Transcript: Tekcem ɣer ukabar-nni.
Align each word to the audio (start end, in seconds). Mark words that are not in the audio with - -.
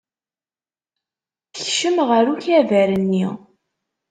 Tekcem 1.53 1.97
ɣer 2.07 2.25
ukabar-nni. 2.33 3.25